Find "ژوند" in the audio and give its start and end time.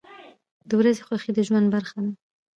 1.47-1.67